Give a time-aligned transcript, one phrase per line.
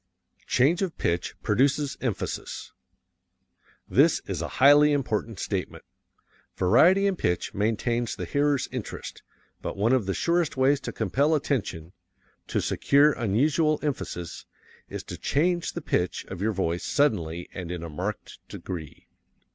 [0.47, 2.71] Change of Pitch Produces Emphasis
[3.87, 5.83] This is a highly important statement.
[6.55, 9.21] Variety in pitch maintains the hearer's interest,
[9.61, 11.93] but one of the surest ways to compel attention
[12.47, 14.47] to secure unusual emphasis
[14.89, 19.05] is to change the pitch of your voice suddenly and in a marked degree.